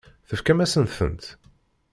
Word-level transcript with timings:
Tefkam-asent-tent? 0.29 1.25